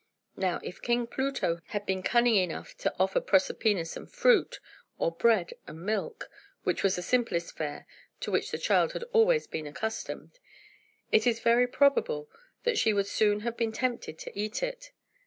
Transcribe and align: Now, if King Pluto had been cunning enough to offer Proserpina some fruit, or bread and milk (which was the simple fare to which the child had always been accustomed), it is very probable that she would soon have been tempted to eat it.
Now, 0.35 0.59
if 0.63 0.81
King 0.81 1.05
Pluto 1.05 1.59
had 1.67 1.85
been 1.85 2.01
cunning 2.01 2.33
enough 2.35 2.75
to 2.77 2.91
offer 2.99 3.21
Proserpina 3.21 3.85
some 3.85 4.07
fruit, 4.07 4.59
or 4.97 5.11
bread 5.11 5.53
and 5.67 5.85
milk 5.85 6.27
(which 6.63 6.81
was 6.81 6.95
the 6.95 7.03
simple 7.03 7.39
fare 7.39 7.85
to 8.21 8.31
which 8.31 8.49
the 8.49 8.57
child 8.57 8.93
had 8.93 9.03
always 9.13 9.45
been 9.45 9.67
accustomed), 9.67 10.39
it 11.11 11.27
is 11.27 11.39
very 11.39 11.67
probable 11.67 12.31
that 12.63 12.79
she 12.79 12.93
would 12.93 13.05
soon 13.05 13.41
have 13.41 13.55
been 13.55 13.71
tempted 13.71 14.17
to 14.17 14.35
eat 14.35 14.63
it. 14.63 14.91